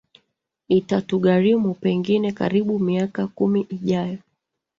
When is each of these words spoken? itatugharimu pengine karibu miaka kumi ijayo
itatugharimu 0.77 1.73
pengine 1.73 2.31
karibu 2.31 2.79
miaka 2.79 3.27
kumi 3.27 3.61
ijayo 3.69 4.17